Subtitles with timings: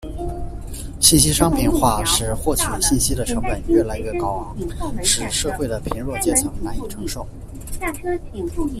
[0.99, 4.41] 信息商品化使获取信息的成本越来越高
[4.79, 7.23] 昂，使社会的贫弱阶层难以承受。